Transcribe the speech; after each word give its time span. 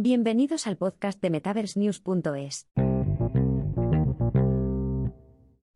Bienvenidos 0.00 0.68
al 0.68 0.76
podcast 0.76 1.20
de 1.20 1.28
MetaverseNews.es. 1.28 2.68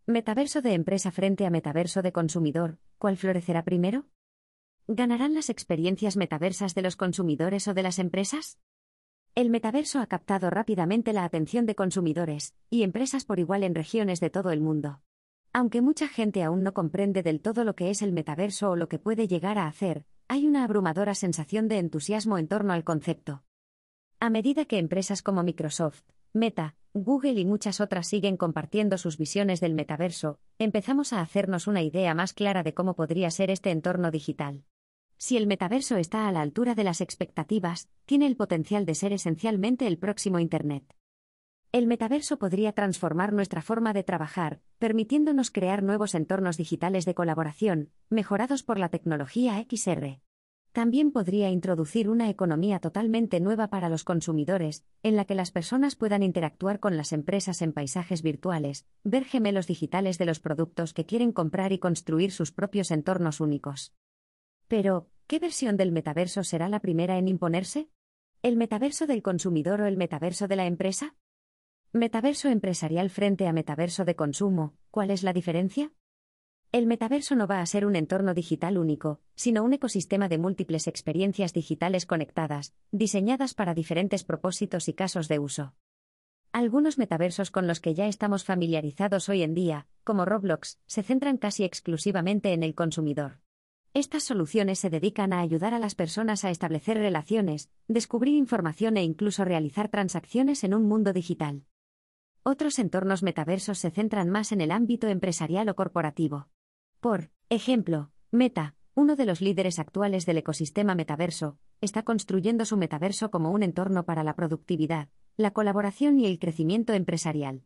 Metaverso 0.07 0.63
de 0.63 0.75
empresa 0.75 1.11
frente 1.11 1.45
a 1.45 1.51
metaverso 1.51 2.03
de 2.03 2.13
consumidor, 2.13 2.79
¿cuál 2.99 3.17
florecerá 3.17 3.65
primero? 3.65 4.07
¿Ganarán 4.87 5.35
las 5.35 5.51
experiencias 5.51 6.17
metaversas 6.17 6.77
de 6.77 6.83
los 6.83 6.95
consumidores 6.95 7.67
o 7.67 7.75
de 7.75 7.83
las 7.83 7.99
empresas? 7.99 8.61
El 9.35 9.51
metaverso 9.51 9.99
ha 9.99 10.07
captado 10.07 10.51
rápidamente 10.51 11.13
la 11.13 11.25
atención 11.25 11.67
de 11.67 11.75
consumidores 11.75 12.55
y 12.71 12.85
empresas 12.85 13.25
por 13.25 13.41
igual 13.41 13.65
en 13.65 13.75
regiones 13.75 14.21
de 14.21 14.31
todo 14.31 14.53
el 14.53 14.61
mundo. 14.61 15.01
Aunque 15.53 15.83
mucha 15.83 16.07
gente 16.07 16.45
aún 16.45 16.63
no 16.63 16.75
comprende 16.75 17.25
del 17.25 17.41
todo 17.41 17.65
lo 17.65 17.75
que 17.75 17.91
es 17.91 18.03
el 18.03 18.13
metaverso 18.13 18.71
o 18.71 18.77
lo 18.77 18.89
que 18.89 19.01
puede 19.01 19.27
llegar 19.27 19.59
a 19.59 19.67
hacer, 19.67 20.07
hay 20.29 20.47
una 20.47 20.63
abrumadora 20.63 21.17
sensación 21.17 21.67
de 21.67 21.79
entusiasmo 21.79 22.39
en 22.39 22.47
torno 22.47 22.73
al 22.73 22.85
concepto. 22.85 23.43
A 24.25 24.31
medida 24.31 24.67
que 24.67 24.79
empresas 24.79 25.21
como 25.21 25.43
Microsoft, 25.43 26.03
Meta, 26.33 26.77
Google 26.95 27.41
y 27.41 27.45
muchas 27.45 27.81
otras 27.81 28.07
siguen 28.07 28.37
compartiendo 28.37 28.97
sus 28.97 29.19
visiones 29.19 29.59
del 29.59 29.75
metaverso, 29.75 30.39
empezamos 30.61 31.13
a 31.13 31.23
hacernos 31.23 31.67
una 31.67 31.83
idea 31.83 32.15
más 32.15 32.33
clara 32.33 32.63
de 32.63 32.73
cómo 32.73 32.95
podría 32.95 33.33
ser 33.33 33.51
este 33.51 33.73
entorno 33.73 34.13
digital. 34.13 34.63
Si 35.17 35.37
el 35.37 35.49
metaverso 35.49 35.97
está 35.97 36.29
a 36.29 36.31
la 36.31 36.41
altura 36.41 36.77
de 36.77 36.85
las 36.85 37.01
expectativas, 37.01 37.89
tiene 38.05 38.29
el 38.29 38.37
potencial 38.37 38.87
de 38.87 38.95
ser 38.95 39.13
esencialmente 39.13 39.89
el 39.89 39.99
próximo 39.99 40.39
Internet. 40.39 40.85
El 41.73 41.89
metaverso 41.89 42.39
podría 42.39 42.71
transformar 42.75 43.33
nuestra 43.33 43.61
forma 43.61 43.93
de 43.93 44.05
trabajar, 44.05 44.61
permitiéndonos 44.79 45.51
crear 45.51 45.83
nuevos 45.83 46.15
entornos 46.15 46.57
digitales 46.57 47.07
de 47.07 47.15
colaboración, 47.15 47.91
mejorados 48.09 48.63
por 48.63 48.79
la 48.79 48.89
tecnología 48.89 49.67
XR. 49.69 50.21
También 50.73 51.13
podría 51.13 51.51
introducir 51.51 52.09
una 52.09 52.31
economía 52.31 52.79
totalmente 52.79 53.41
nueva 53.41 53.69
para 53.69 53.91
los 53.91 54.05
consumidores, 54.05 54.87
en 55.03 55.17
la 55.17 55.27
que 55.27 55.35
las 55.35 55.51
personas 55.51 55.97
puedan 55.97 56.23
interactuar 56.23 56.81
con 56.81 56.97
las 56.97 57.13
empresas 57.13 57.61
en 57.61 57.75
paisajes 57.75 58.23
virtuales, 58.23 58.87
ver 59.05 59.25
gemelos 59.25 59.67
digitales 59.67 60.17
de 60.17 60.25
los 60.25 60.41
productos 60.41 60.95
que 60.95 61.05
quieren 61.05 61.31
comprar 61.31 61.73
y 61.73 61.79
construir 61.79 62.33
sus 62.33 62.53
propios 62.53 62.91
entornos 62.91 63.41
únicos. 63.41 63.93
Pero, 64.67 65.11
¿qué 65.27 65.39
versión 65.39 65.77
del 65.77 65.93
metaverso 65.93 66.43
será 66.43 66.71
la 66.71 66.81
primera 66.81 67.19
en 67.19 67.29
imponerse? 67.29 67.91
¿El 68.41 68.57
metaverso 68.57 69.07
del 69.07 69.23
consumidor 69.23 69.83
o 69.83 69.87
el 69.87 69.99
metaverso 69.99 70.49
de 70.49 70.57
la 70.57 70.65
empresa? 70.65 71.15
Metaverso 71.93 72.49
empresarial 72.49 73.11
frente 73.11 73.47
a 73.47 73.53
metaverso 73.53 74.07
de 74.07 74.17
consumo, 74.17 74.75
¿cuál 74.91 75.11
es 75.11 75.23
la 75.23 75.35
diferencia? 75.35 75.93
El 76.73 76.87
metaverso 76.87 77.37
no 77.37 77.47
va 77.47 77.61
a 77.61 77.67
ser 77.67 77.85
un 77.85 77.97
entorno 77.97 78.33
digital 78.33 78.79
único, 78.79 79.21
sino 79.35 79.63
un 79.63 79.75
ecosistema 79.75 80.31
de 80.31 80.39
múltiples 80.39 80.87
experiencias 80.87 81.53
digitales 81.53 82.07
conectadas, 82.07 82.73
diseñadas 82.91 83.53
para 83.53 83.75
diferentes 83.75 84.25
propósitos 84.25 84.89
y 84.89 84.95
casos 84.95 85.29
de 85.29 85.39
uso. 85.39 85.75
Algunos 86.51 86.97
metaversos 86.97 87.51
con 87.51 87.67
los 87.67 87.79
que 87.81 87.93
ya 87.93 88.07
estamos 88.07 88.45
familiarizados 88.45 89.29
hoy 89.29 89.43
en 89.43 89.53
día, 89.53 89.87
como 90.03 90.25
Roblox, 90.25 90.79
se 90.87 91.03
centran 91.03 91.37
casi 91.37 91.65
exclusivamente 91.65 92.55
en 92.55 92.63
el 92.63 92.75
consumidor. 92.75 93.41
Estas 93.93 94.23
soluciones 94.23 94.79
se 94.79 94.89
dedican 94.89 95.35
a 95.35 95.41
ayudar 95.41 95.75
a 95.75 95.79
las 95.79 95.95
personas 95.95 96.43
a 96.47 96.51
establecer 96.51 96.97
relaciones, 96.97 97.69
descubrir 97.87 98.35
información 98.35 98.97
e 98.97 99.03
incluso 99.03 99.45
realizar 99.45 99.91
transacciones 99.91 100.65
en 100.65 100.73
un 100.73 100.89
mundo 100.89 101.13
digital. 101.13 101.67
Otros 102.45 102.79
entornos 102.79 103.23
metaversos 103.23 103.79
se 103.79 103.91
centran 103.91 104.31
más 104.31 104.53
en 104.53 104.63
el 104.63 104.71
ámbito 104.71 105.09
empresarial 105.09 105.69
o 105.69 105.77
corporativo. 105.77 106.49
Por 107.03 107.33
ejemplo, 107.49 108.13
Meta, 108.31 108.77
uno 108.95 109.17
de 109.17 109.27
los 109.27 109.41
líderes 109.41 109.81
actuales 109.81 110.25
del 110.25 110.39
ecosistema 110.39 110.95
metaverso, 110.95 111.59
está 111.81 112.05
construyendo 112.05 112.65
su 112.65 112.77
metaverso 112.77 113.33
como 113.33 113.51
un 113.51 113.65
entorno 113.65 114.05
para 114.05 114.23
la 114.23 114.37
productividad, 114.37 115.09
la 115.37 115.51
colaboración 115.51 116.21
y 116.21 116.27
el 116.27 116.39
crecimiento 116.39 116.93
empresarial. 116.93 117.65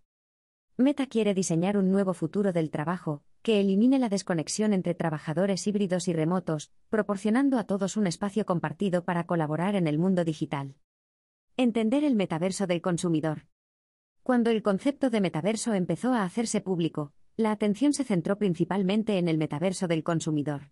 Meta 0.78 1.04
quiere 1.04 1.34
diseñar 1.34 1.76
un 1.76 1.90
nuevo 1.90 2.14
futuro 2.14 2.54
del 2.54 2.70
trabajo, 2.70 3.24
que 3.42 3.60
elimine 3.60 3.98
la 3.98 4.08
desconexión 4.08 4.72
entre 4.72 4.94
trabajadores 4.94 5.66
híbridos 5.66 6.08
y 6.08 6.14
remotos, 6.14 6.72
proporcionando 6.88 7.58
a 7.58 7.64
todos 7.64 7.98
un 7.98 8.06
espacio 8.06 8.46
compartido 8.46 9.04
para 9.04 9.26
colaborar 9.26 9.74
en 9.74 9.86
el 9.86 9.98
mundo 9.98 10.24
digital. 10.24 10.76
Entender 11.58 12.04
el 12.04 12.14
metaverso 12.14 12.66
del 12.66 12.80
consumidor. 12.80 13.48
Cuando 14.22 14.48
el 14.48 14.62
concepto 14.62 15.10
de 15.10 15.20
metaverso 15.20 15.74
empezó 15.74 16.14
a 16.14 16.24
hacerse 16.24 16.62
público, 16.62 17.12
la 17.36 17.52
atención 17.52 17.92
se 17.92 18.04
centró 18.04 18.38
principalmente 18.38 19.18
en 19.18 19.28
el 19.28 19.36
metaverso 19.36 19.88
del 19.88 20.02
consumidor. 20.02 20.70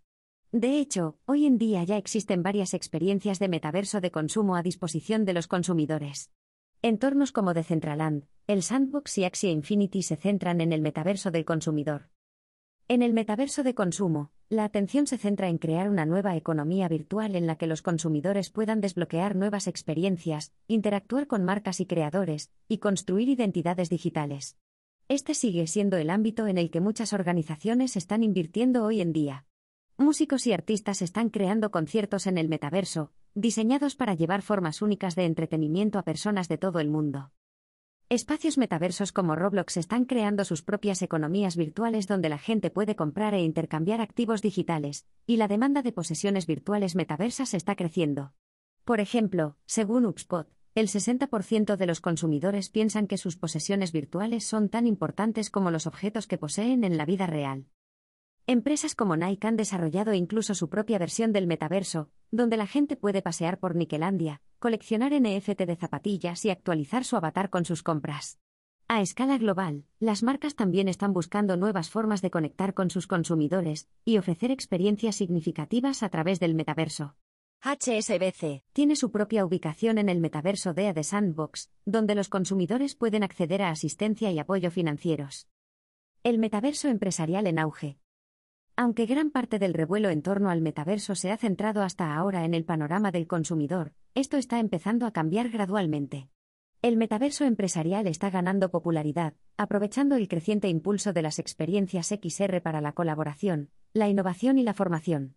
De 0.50 0.78
hecho, 0.78 1.18
hoy 1.26 1.44
en 1.46 1.58
día 1.58 1.84
ya 1.84 1.98
existen 1.98 2.42
varias 2.42 2.74
experiencias 2.74 3.38
de 3.38 3.48
metaverso 3.48 4.00
de 4.00 4.10
consumo 4.10 4.56
a 4.56 4.62
disposición 4.62 5.24
de 5.24 5.34
los 5.34 5.46
consumidores. 5.46 6.30
Entornos 6.80 7.32
como 7.32 7.54
Decentraland, 7.54 8.26
el 8.46 8.62
Sandbox 8.62 9.18
y 9.18 9.24
Axie 9.24 9.50
Infinity 9.50 10.02
se 10.02 10.16
centran 10.16 10.60
en 10.60 10.72
el 10.72 10.80
metaverso 10.80 11.30
del 11.30 11.44
consumidor. 11.44 12.08
En 12.88 13.02
el 13.02 13.14
metaverso 13.14 13.62
de 13.62 13.74
consumo, 13.74 14.30
la 14.48 14.64
atención 14.64 15.06
se 15.06 15.18
centra 15.18 15.48
en 15.48 15.58
crear 15.58 15.88
una 15.88 16.06
nueva 16.06 16.36
economía 16.36 16.86
virtual 16.88 17.34
en 17.34 17.46
la 17.46 17.56
que 17.56 17.66
los 17.66 17.82
consumidores 17.82 18.50
puedan 18.50 18.80
desbloquear 18.80 19.36
nuevas 19.36 19.66
experiencias, 19.66 20.52
interactuar 20.66 21.26
con 21.26 21.44
marcas 21.44 21.80
y 21.80 21.86
creadores, 21.86 22.50
y 22.68 22.78
construir 22.78 23.28
identidades 23.28 23.88
digitales. 23.90 24.56
Este 25.08 25.34
sigue 25.34 25.66
siendo 25.66 25.98
el 25.98 26.08
ámbito 26.08 26.46
en 26.46 26.56
el 26.56 26.70
que 26.70 26.80
muchas 26.80 27.12
organizaciones 27.12 27.94
están 27.96 28.22
invirtiendo 28.22 28.84
hoy 28.84 29.02
en 29.02 29.12
día. 29.12 29.44
Músicos 29.98 30.46
y 30.46 30.54
artistas 30.54 31.02
están 31.02 31.28
creando 31.28 31.70
conciertos 31.70 32.26
en 32.26 32.38
el 32.38 32.48
metaverso, 32.48 33.12
diseñados 33.34 33.96
para 33.96 34.14
llevar 34.14 34.40
formas 34.40 34.80
únicas 34.80 35.14
de 35.14 35.26
entretenimiento 35.26 35.98
a 35.98 36.04
personas 36.04 36.48
de 36.48 36.56
todo 36.56 36.80
el 36.80 36.88
mundo. 36.88 37.32
Espacios 38.08 38.56
metaversos 38.56 39.12
como 39.12 39.36
Roblox 39.36 39.76
están 39.76 40.06
creando 40.06 40.44
sus 40.46 40.62
propias 40.62 41.02
economías 41.02 41.54
virtuales 41.56 42.06
donde 42.06 42.30
la 42.30 42.38
gente 42.38 42.70
puede 42.70 42.96
comprar 42.96 43.34
e 43.34 43.42
intercambiar 43.42 44.00
activos 44.00 44.40
digitales, 44.40 45.06
y 45.26 45.36
la 45.36 45.48
demanda 45.48 45.82
de 45.82 45.92
posesiones 45.92 46.46
virtuales 46.46 46.96
metaversas 46.96 47.52
está 47.52 47.76
creciendo. 47.76 48.32
Por 48.84 49.00
ejemplo, 49.00 49.56
según 49.66 50.06
HubSpot, 50.06 50.48
el 50.74 50.88
60% 50.88 51.76
de 51.76 51.86
los 51.86 52.00
consumidores 52.00 52.68
piensan 52.68 53.06
que 53.06 53.16
sus 53.16 53.36
posesiones 53.36 53.92
virtuales 53.92 54.44
son 54.44 54.68
tan 54.68 54.88
importantes 54.88 55.48
como 55.48 55.70
los 55.70 55.86
objetos 55.86 56.26
que 56.26 56.38
poseen 56.38 56.82
en 56.82 56.96
la 56.96 57.06
vida 57.06 57.26
real. 57.26 57.66
Empresas 58.46 58.94
como 58.94 59.16
Nike 59.16 59.46
han 59.46 59.56
desarrollado 59.56 60.12
incluso 60.12 60.54
su 60.54 60.68
propia 60.68 60.98
versión 60.98 61.32
del 61.32 61.46
metaverso, 61.46 62.10
donde 62.30 62.56
la 62.56 62.66
gente 62.66 62.96
puede 62.96 63.22
pasear 63.22 63.58
por 63.58 63.76
Niquelandia, 63.76 64.42
coleccionar 64.58 65.12
NFT 65.12 65.62
de 65.62 65.76
zapatillas 65.76 66.44
y 66.44 66.50
actualizar 66.50 67.04
su 67.04 67.16
avatar 67.16 67.50
con 67.50 67.64
sus 67.64 67.82
compras. 67.82 68.40
A 68.88 69.00
escala 69.00 69.38
global, 69.38 69.84
las 69.98 70.22
marcas 70.22 70.56
también 70.56 70.88
están 70.88 71.14
buscando 71.14 71.56
nuevas 71.56 71.88
formas 71.88 72.20
de 72.20 72.30
conectar 72.30 72.74
con 72.74 72.90
sus 72.90 73.06
consumidores 73.06 73.88
y 74.04 74.18
ofrecer 74.18 74.50
experiencias 74.50 75.16
significativas 75.16 76.02
a 76.02 76.10
través 76.10 76.38
del 76.38 76.54
metaverso. 76.54 77.14
HSBC 77.66 78.62
tiene 78.74 78.94
su 78.94 79.10
propia 79.10 79.42
ubicación 79.42 79.96
en 79.96 80.10
el 80.10 80.20
metaverso 80.20 80.74
de 80.74 80.92
The 80.92 81.02
Sandbox, 81.02 81.70
donde 81.86 82.14
los 82.14 82.28
consumidores 82.28 82.94
pueden 82.94 83.22
acceder 83.22 83.62
a 83.62 83.70
asistencia 83.70 84.30
y 84.30 84.38
apoyo 84.38 84.70
financieros. 84.70 85.48
El 86.22 86.38
metaverso 86.38 86.88
empresarial 86.88 87.46
en 87.46 87.58
auge. 87.58 87.96
Aunque 88.76 89.06
gran 89.06 89.30
parte 89.30 89.58
del 89.58 89.72
revuelo 89.72 90.10
en 90.10 90.20
torno 90.20 90.50
al 90.50 90.60
metaverso 90.60 91.14
se 91.14 91.30
ha 91.32 91.38
centrado 91.38 91.80
hasta 91.80 92.14
ahora 92.14 92.44
en 92.44 92.52
el 92.52 92.66
panorama 92.66 93.10
del 93.12 93.26
consumidor, 93.26 93.94
esto 94.14 94.36
está 94.36 94.60
empezando 94.60 95.06
a 95.06 95.12
cambiar 95.12 95.48
gradualmente. 95.48 96.28
El 96.82 96.98
metaverso 96.98 97.46
empresarial 97.46 98.06
está 98.08 98.28
ganando 98.28 98.70
popularidad, 98.70 99.36
aprovechando 99.56 100.16
el 100.16 100.28
creciente 100.28 100.68
impulso 100.68 101.14
de 101.14 101.22
las 101.22 101.38
experiencias 101.38 102.08
XR 102.08 102.60
para 102.60 102.82
la 102.82 102.92
colaboración, 102.92 103.70
la 103.94 104.10
innovación 104.10 104.58
y 104.58 104.64
la 104.64 104.74
formación. 104.74 105.36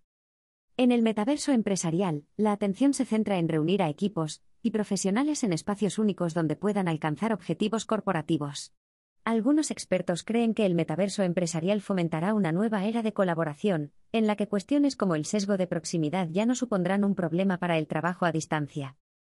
En 0.79 0.91
el 0.91 1.01
metaverso 1.01 1.53
empresarial, 1.53 2.25
la 2.37 2.51
atención 2.51 2.93
se 2.93 3.03
centra 3.03 3.39
en 3.39 3.49
reunir 3.49 3.81
a 3.81 3.89
equipos 3.89 4.43
y 4.61 4.69
profesionales 4.69 5.43
en 5.43 5.51
espacios 5.51 5.97
únicos 5.97 6.35
donde 6.35 6.55
puedan 6.55 6.87
alcanzar 6.87 7.33
objetivos 7.33 7.85
corporativos. 7.85 8.75
Algunos 9.23 9.71
expertos 9.71 10.23
creen 10.23 10.53
que 10.53 10.67
el 10.67 10.75
metaverso 10.75 11.23
empresarial 11.23 11.81
fomentará 11.81 12.35
una 12.35 12.51
nueva 12.51 12.85
era 12.85 13.01
de 13.01 13.11
colaboración, 13.11 13.91
en 14.11 14.27
la 14.27 14.35
que 14.35 14.47
cuestiones 14.47 14.95
como 14.95 15.15
el 15.15 15.25
sesgo 15.25 15.57
de 15.57 15.65
proximidad 15.65 16.29
ya 16.29 16.45
no 16.45 16.53
supondrán 16.53 17.03
un 17.03 17.15
problema 17.15 17.57
para 17.57 17.79
el 17.79 17.87
trabajo 17.87 18.27
a 18.27 18.31
distancia. 18.31 18.97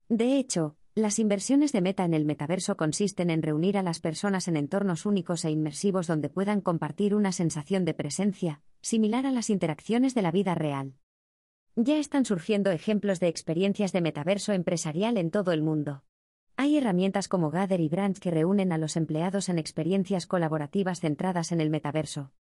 De 0.09 0.39
hecho, 0.39 0.77
las 0.97 1.21
inversiones 1.21 1.71
de 1.71 1.83
Meta 1.83 2.05
en 2.05 2.15
el 2.15 2.25
metaverso 2.25 2.77
consisten 2.77 3.31
en 3.31 3.43
reunir 3.43 3.79
a 3.79 3.85
las 3.85 4.01
personas 4.01 4.49
en 4.49 4.57
entornos 4.57 5.07
únicos 5.07 5.45
e 5.45 5.53
inmersivos 5.53 6.09
donde 6.09 6.31
puedan 6.31 6.63
compartir 6.63 7.15
una 7.15 7.31
sensación 7.31 7.85
de 7.85 7.95
presencia, 7.95 8.61
similar 8.81 9.25
a 9.25 9.31
las 9.31 9.51
interacciones 9.51 10.17
de 10.17 10.23
la 10.23 10.33
vida 10.33 10.57
real. 10.57 10.95
Ya 11.81 11.97
están 11.99 12.25
surgiendo 12.25 12.73
ejemplos 12.73 13.21
de 13.21 13.29
experiencias 13.29 13.93
de 13.93 14.01
metaverso 14.01 14.53
empresarial 14.53 15.17
en 15.17 15.31
todo 15.31 15.53
el 15.53 15.63
mundo. 15.63 16.03
Hay 16.57 16.77
herramientas 16.77 17.29
como 17.29 17.53
Gather 17.53 17.81
y 17.81 17.89
Branch 17.89 18.19
que 18.19 18.33
reúnen 18.33 18.73
a 18.73 18.79
los 18.79 18.97
empleados 18.97 19.49
en 19.49 19.61
experiencias 19.61 20.27
colaborativas 20.27 20.99
centradas 20.99 21.53
en 21.53 21.61
el 21.61 21.71
metaverso. 21.71 22.33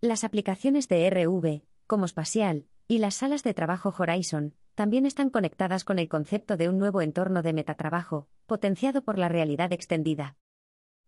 Las 0.00 0.22
aplicaciones 0.22 0.86
de 0.86 1.10
RV, 1.10 1.62
como 1.88 2.06
Spatial, 2.06 2.66
y 2.86 2.98
las 2.98 3.16
salas 3.16 3.42
de 3.42 3.52
trabajo 3.52 3.92
Horizon, 3.98 4.54
también 4.76 5.06
están 5.06 5.28
conectadas 5.28 5.82
con 5.82 5.98
el 5.98 6.08
concepto 6.08 6.56
de 6.56 6.68
un 6.68 6.78
nuevo 6.78 7.02
entorno 7.02 7.42
de 7.42 7.52
metatrabajo, 7.52 8.28
potenciado 8.46 9.02
por 9.02 9.18
la 9.18 9.28
realidad 9.28 9.72
extendida. 9.72 10.36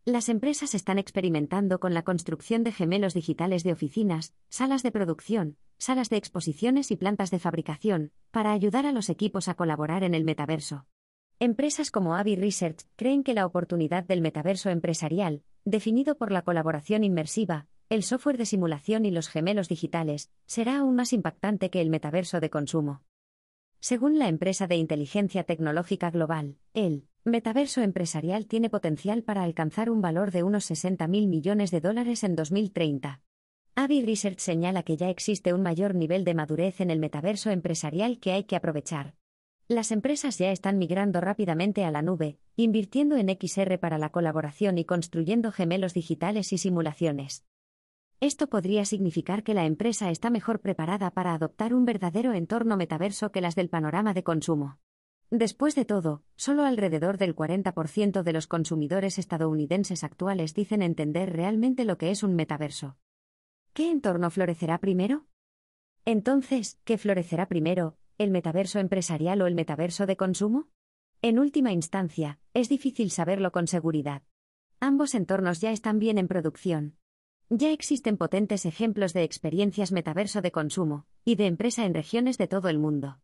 Las 0.08 0.28
empresas 0.28 0.76
están 0.76 1.00
experimentando 1.00 1.80
con 1.80 1.92
la 1.92 2.04
construcción 2.04 2.62
de 2.62 2.70
gemelos 2.70 3.12
digitales 3.12 3.64
de 3.64 3.72
oficinas, 3.72 4.36
salas 4.48 4.84
de 4.84 4.92
producción, 4.92 5.56
salas 5.78 6.10
de 6.10 6.16
exposiciones 6.16 6.92
y 6.92 6.96
plantas 6.96 7.32
de 7.32 7.40
fabricación, 7.40 8.12
para 8.30 8.52
ayudar 8.52 8.86
a 8.86 8.92
los 8.92 9.10
equipos 9.10 9.48
a 9.48 9.54
colaborar 9.54 10.04
en 10.04 10.14
el 10.14 10.22
metaverso. 10.22 10.86
Empresas 11.40 11.90
como 11.90 12.14
Avi 12.14 12.36
Research 12.36 12.86
creen 12.94 13.24
que 13.24 13.34
la 13.34 13.46
oportunidad 13.46 14.04
del 14.04 14.20
metaverso 14.20 14.70
empresarial, 14.70 15.42
definido 15.64 16.16
por 16.16 16.30
la 16.30 16.42
colaboración 16.42 17.02
inmersiva, 17.02 17.66
el 17.88 18.04
software 18.04 18.38
de 18.38 18.46
simulación 18.46 19.06
y 19.06 19.10
los 19.10 19.28
gemelos 19.28 19.68
digitales, 19.68 20.30
será 20.46 20.78
aún 20.78 20.94
más 20.94 21.12
impactante 21.12 21.68
que 21.68 21.80
el 21.80 21.90
metaverso 21.90 22.38
de 22.38 22.48
consumo. 22.48 23.02
Según 23.80 24.20
la 24.20 24.28
empresa 24.28 24.68
de 24.68 24.76
inteligencia 24.76 25.42
tecnológica 25.42 26.12
global, 26.12 26.58
el 26.74 27.08
metaverso 27.26 27.82
empresarial 27.82 28.46
tiene 28.46 28.70
potencial 28.70 29.24
para 29.24 29.42
alcanzar 29.42 29.90
un 29.90 30.00
valor 30.00 30.30
de 30.30 30.44
unos 30.44 30.64
60 30.66 31.08
mil 31.08 31.26
millones 31.26 31.72
de 31.72 31.80
dólares 31.80 32.22
en 32.22 32.36
2030. 32.36 33.20
Avi 33.74 34.02
Research 34.02 34.38
señala 34.38 34.84
que 34.84 34.96
ya 34.96 35.10
existe 35.10 35.52
un 35.52 35.60
mayor 35.60 35.96
nivel 35.96 36.24
de 36.24 36.34
madurez 36.34 36.80
en 36.80 36.90
el 36.90 37.00
metaverso 37.00 37.50
empresarial 37.50 38.20
que 38.20 38.30
hay 38.30 38.44
que 38.44 38.54
aprovechar. 38.54 39.16
Las 39.66 39.90
empresas 39.90 40.38
ya 40.38 40.52
están 40.52 40.78
migrando 40.78 41.20
rápidamente 41.20 41.84
a 41.84 41.90
la 41.90 42.00
nube, 42.00 42.38
invirtiendo 42.54 43.16
en 43.16 43.28
XR 43.28 43.80
para 43.80 43.98
la 43.98 44.10
colaboración 44.10 44.78
y 44.78 44.84
construyendo 44.84 45.50
gemelos 45.50 45.94
digitales 45.94 46.52
y 46.52 46.58
simulaciones. 46.58 47.44
Esto 48.20 48.46
podría 48.46 48.84
significar 48.84 49.42
que 49.42 49.52
la 49.52 49.66
empresa 49.66 50.10
está 50.10 50.30
mejor 50.30 50.60
preparada 50.60 51.10
para 51.10 51.34
adoptar 51.34 51.74
un 51.74 51.84
verdadero 51.86 52.32
entorno 52.34 52.76
metaverso 52.76 53.32
que 53.32 53.40
las 53.40 53.56
del 53.56 53.68
panorama 53.68 54.14
de 54.14 54.22
consumo. 54.22 54.78
Después 55.30 55.74
de 55.74 55.84
todo, 55.84 56.22
solo 56.36 56.64
alrededor 56.64 57.18
del 57.18 57.34
40% 57.34 58.22
de 58.22 58.32
los 58.32 58.46
consumidores 58.46 59.18
estadounidenses 59.18 60.04
actuales 60.04 60.54
dicen 60.54 60.82
entender 60.82 61.32
realmente 61.32 61.84
lo 61.84 61.98
que 61.98 62.12
es 62.12 62.22
un 62.22 62.36
metaverso. 62.36 62.96
¿Qué 63.72 63.90
entorno 63.90 64.30
florecerá 64.30 64.78
primero? 64.78 65.26
Entonces, 66.04 66.78
¿qué 66.84 66.96
florecerá 66.96 67.48
primero, 67.48 67.98
el 68.18 68.30
metaverso 68.30 68.78
empresarial 68.78 69.42
o 69.42 69.48
el 69.48 69.56
metaverso 69.56 70.06
de 70.06 70.16
consumo? 70.16 70.68
En 71.22 71.40
última 71.40 71.72
instancia, 71.72 72.38
es 72.54 72.68
difícil 72.68 73.10
saberlo 73.10 73.50
con 73.50 73.66
seguridad. 73.66 74.22
Ambos 74.78 75.16
entornos 75.16 75.60
ya 75.60 75.72
están 75.72 75.98
bien 75.98 76.18
en 76.18 76.28
producción. 76.28 76.96
Ya 77.48 77.72
existen 77.72 78.16
potentes 78.16 78.64
ejemplos 78.64 79.12
de 79.12 79.24
experiencias 79.24 79.90
metaverso 79.90 80.40
de 80.40 80.52
consumo 80.52 81.06
y 81.24 81.34
de 81.34 81.46
empresa 81.46 81.84
en 81.84 81.94
regiones 81.94 82.38
de 82.38 82.46
todo 82.46 82.68
el 82.68 82.78
mundo. 82.78 83.18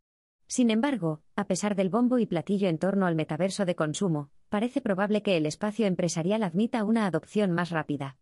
Sin 0.52 0.70
embargo, 0.70 1.22
a 1.34 1.46
pesar 1.46 1.76
del 1.76 1.88
bombo 1.88 2.18
y 2.18 2.26
platillo 2.26 2.68
en 2.68 2.76
torno 2.76 3.06
al 3.06 3.14
metaverso 3.14 3.64
de 3.64 3.74
consumo, 3.74 4.28
parece 4.50 4.82
probable 4.82 5.22
que 5.22 5.38
el 5.38 5.46
espacio 5.46 5.86
empresarial 5.86 6.42
admita 6.42 6.84
una 6.84 7.06
adopción 7.06 7.52
más 7.52 7.70
rápida. 7.70 8.18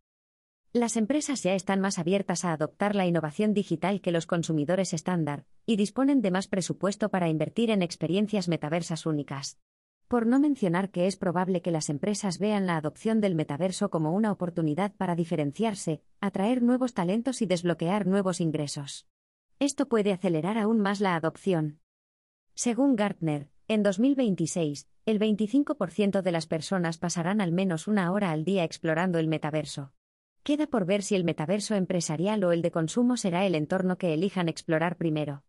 Las 0.73 0.97
empresas 0.97 1.43
ya 1.43 1.55
están 1.55 1.81
más 1.81 1.99
abiertas 1.99 2.45
a 2.45 2.53
adoptar 2.53 2.95
la 2.95 3.05
innovación 3.05 3.53
digital 3.53 4.01
que 4.01 4.13
los 4.13 4.27
consumidores 4.27 4.93
estándar, 4.93 5.45
y 5.67 5.75
disponen 5.75 6.23
de 6.23 6.31
más 6.31 6.47
presupuesto 6.47 7.09
para 7.09 7.29
invertir 7.29 7.69
en 7.69 7.83
experiencias 7.83 8.47
metaversas 8.47 9.07
únicas 9.07 9.59
por 10.07 10.25
no 10.27 10.39
mencionar 10.39 10.91
que 10.91 11.09
es 11.09 11.17
probable 11.17 11.63
que 11.63 11.73
las 11.73 11.89
empresas 11.89 12.39
vean 12.39 12.65
la 12.65 12.77
adopción 12.77 13.21
del 13.21 13.35
metaverso 13.35 13.91
como 13.91 14.13
una 14.13 14.31
oportunidad 14.31 14.93
para 14.95 15.17
diferenciarse, 15.17 16.01
atraer 16.21 16.63
nuevos 16.63 16.95
talentos 16.95 17.43
y 17.43 17.47
desbloquear 17.47 18.07
nuevos 18.07 18.41
ingresos. 18.41 19.09
Esto 19.59 19.89
puede 19.89 20.13
acelerar 20.13 20.59
aún 20.59 20.79
más 20.79 21.01
la 21.01 21.17
adopción. 21.17 21.81
Según 22.63 22.95
Gartner, 22.95 23.49
en 23.69 23.83
2026, 23.83 24.87
el 25.07 25.19
25% 25.19 26.21
de 26.21 26.31
las 26.31 26.47
personas 26.47 26.99
pasarán 26.99 27.41
al 27.41 27.53
menos 27.53 27.89
una 27.89 28.13
hora 28.13 28.33
al 28.33 28.45
día 28.45 28.65
explorando 28.65 29.19
el 29.19 29.29
metaverso. 29.29 29.95
Queda 30.43 30.67
por 30.67 30.85
ver 30.85 31.03
si 31.03 31.15
el 31.15 31.25
metaverso 31.25 31.75
empresarial 31.75 32.45
o 32.45 32.53
el 32.53 32.61
de 32.61 32.71
consumo 32.71 33.17
será 33.17 33.47
el 33.47 33.55
entorno 33.55 33.97
que 33.97 34.13
elijan 34.13 34.51
explorar 34.51 34.99
primero. 34.99 35.43